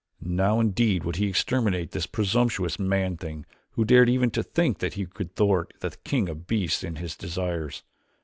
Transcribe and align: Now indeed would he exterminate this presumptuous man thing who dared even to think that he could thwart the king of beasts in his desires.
Now 0.23 0.59
indeed 0.59 1.03
would 1.03 1.17
he 1.17 1.27
exterminate 1.27 1.91
this 1.91 2.07
presumptuous 2.07 2.79
man 2.79 3.17
thing 3.17 3.45
who 3.73 3.85
dared 3.85 4.09
even 4.09 4.31
to 4.31 4.41
think 4.41 4.79
that 4.79 4.95
he 4.95 5.05
could 5.05 5.35
thwart 5.35 5.73
the 5.81 5.91
king 6.03 6.27
of 6.27 6.47
beasts 6.47 6.83
in 6.83 6.95
his 6.95 7.15
desires. 7.15 7.83